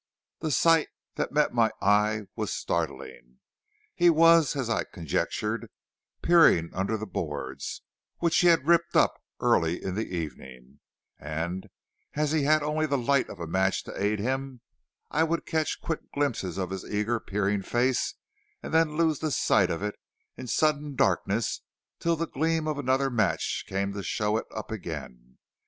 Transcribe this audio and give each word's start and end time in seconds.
The 0.39 0.49
sight 0.49 0.87
that 1.13 1.31
met 1.31 1.53
my 1.53 1.69
eye 1.79 2.21
was 2.35 2.51
startling. 2.51 3.37
He 3.93 4.09
was, 4.09 4.55
as 4.55 4.67
I 4.67 4.83
conjectured, 4.85 5.67
peering 6.23 6.71
under 6.73 6.97
the 6.97 7.05
boards, 7.05 7.83
which 8.17 8.39
he 8.39 8.47
had 8.47 8.65
ripped 8.67 8.95
up 8.95 9.13
early 9.41 9.79
in 9.83 9.93
the 9.93 10.07
evening; 10.07 10.79
and 11.19 11.67
as 12.15 12.31
he 12.31 12.45
had 12.45 12.63
only 12.63 12.87
the 12.87 12.97
light 12.97 13.29
of 13.29 13.39
a 13.39 13.45
match 13.45 13.83
to 13.83 14.03
aid 14.03 14.17
him, 14.17 14.61
I 15.11 15.23
would 15.23 15.45
catch 15.45 15.79
quick 15.83 16.11
glimpses 16.11 16.57
of 16.57 16.71
his 16.71 16.83
eager, 16.83 17.19
peering 17.19 17.61
face 17.61 18.15
and 18.63 18.73
then 18.73 18.97
lose 18.97 19.19
the 19.19 19.29
sight 19.29 19.69
of 19.69 19.83
it 19.83 19.97
in 20.35 20.47
sudden 20.47 20.95
darkness 20.95 21.61
till 21.99 22.15
the 22.15 22.25
gleam 22.25 22.67
of 22.67 22.79
another 22.79 23.11
match 23.11 23.65
came 23.67 23.93
to 23.93 24.01
show 24.01 24.35
it 24.37 24.47
up 24.49 24.71
again. 24.71 25.37